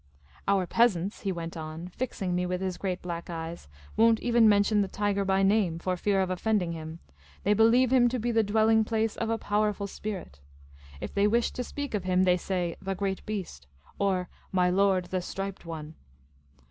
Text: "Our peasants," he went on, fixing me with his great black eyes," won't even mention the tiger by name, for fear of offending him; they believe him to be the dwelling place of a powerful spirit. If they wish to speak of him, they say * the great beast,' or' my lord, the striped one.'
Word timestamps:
"Our 0.47 0.65
peasants," 0.65 1.19
he 1.21 1.31
went 1.31 1.55
on, 1.55 1.89
fixing 1.89 2.33
me 2.33 2.47
with 2.47 2.59
his 2.59 2.79
great 2.79 3.03
black 3.03 3.29
eyes," 3.29 3.67
won't 3.95 4.19
even 4.19 4.49
mention 4.49 4.81
the 4.81 4.87
tiger 4.87 5.23
by 5.23 5.43
name, 5.43 5.77
for 5.77 5.95
fear 5.95 6.21
of 6.23 6.31
offending 6.31 6.71
him; 6.71 6.97
they 7.43 7.53
believe 7.53 7.93
him 7.93 8.09
to 8.09 8.17
be 8.17 8.31
the 8.31 8.41
dwelling 8.41 8.83
place 8.83 9.15
of 9.15 9.29
a 9.29 9.37
powerful 9.37 9.85
spirit. 9.85 10.39
If 10.99 11.13
they 11.13 11.27
wish 11.27 11.51
to 11.51 11.63
speak 11.63 11.93
of 11.93 12.03
him, 12.05 12.23
they 12.23 12.35
say 12.37 12.77
* 12.79 12.81
the 12.81 12.95
great 12.95 13.23
beast,' 13.27 13.67
or' 13.99 14.27
my 14.51 14.71
lord, 14.71 15.05
the 15.05 15.21
striped 15.21 15.67
one.' 15.67 15.93